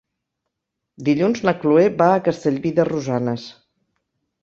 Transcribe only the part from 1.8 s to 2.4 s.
va a